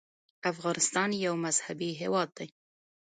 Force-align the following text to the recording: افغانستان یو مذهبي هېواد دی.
افغانستان 0.51 1.09
یو 1.25 1.33
مذهبي 1.45 1.89
هېواد 2.01 2.29
دی. 2.37 2.47